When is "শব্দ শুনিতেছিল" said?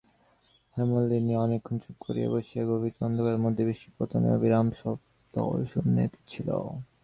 4.79-6.49